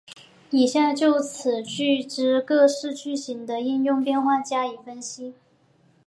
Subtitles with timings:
[0.49, 5.35] 以下就此句之各式句型的应用变化加以分析。